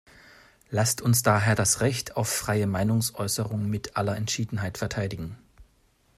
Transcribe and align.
Lasst 0.71 0.99
uns 0.99 1.21
daher 1.21 1.53
das 1.53 1.79
Recht 1.81 2.17
auf 2.17 2.27
freie 2.27 2.65
Meinungsäußerung 2.65 3.69
mit 3.69 3.97
aller 3.97 4.17
Entschiedenheit 4.17 4.79
verteidigen. 4.79 5.37